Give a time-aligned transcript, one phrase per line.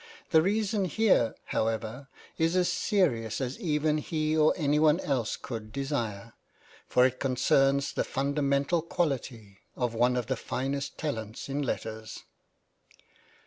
[0.31, 6.33] The reason here, however, is as serious as even he or anyone else could desire;
[6.87, 12.23] for it concerns the fundamental quality of one of the finest talents in letters.